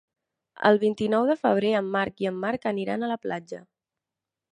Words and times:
El 0.69 0.77
vint-i-nou 0.83 1.27
de 1.31 1.35
febrer 1.41 1.73
en 1.79 1.91
Marc 1.97 2.23
i 2.25 2.29
en 2.31 2.39
Marc 2.47 2.65
aniran 2.71 3.05
a 3.05 3.11
la 3.13 3.19
platja. 3.27 3.61